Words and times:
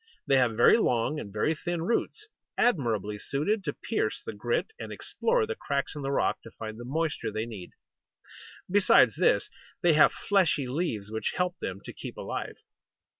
They 0.25 0.37
have 0.37 0.55
very 0.57 0.77
long 0.79 1.19
and 1.19 1.31
very 1.31 1.53
thin 1.53 1.83
roots, 1.83 2.27
admirably 2.57 3.19
suited 3.19 3.63
to 3.65 3.73
pierce 3.73 4.23
the 4.25 4.33
grit, 4.33 4.73
and 4.79 4.91
explore 4.91 5.45
the 5.45 5.53
cracks 5.53 5.93
in 5.93 6.01
the 6.01 6.09
rock, 6.11 6.41
to 6.41 6.49
find 6.49 6.79
the 6.79 6.85
moisture 6.85 7.31
they 7.31 7.45
need. 7.45 7.73
Besides 8.67 9.15
this, 9.17 9.51
they 9.83 9.93
have 9.93 10.11
fleshy 10.11 10.65
leaves 10.67 11.11
which 11.11 11.33
help 11.37 11.59
them 11.59 11.81
to 11.85 11.93
keep 11.93 12.17
alive. 12.17 12.55